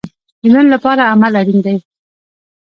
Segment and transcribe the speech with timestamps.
[0.41, 1.77] د نن لپاره عمل اړین دی